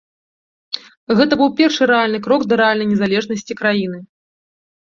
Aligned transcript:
Гэта 1.19 1.33
быў 1.41 1.49
першы 1.59 1.83
рэальны 1.93 2.23
крок 2.29 2.41
да 2.55 2.59
рэальнай 2.63 2.91
незалежнасці 2.95 3.61
краіны. 3.63 4.05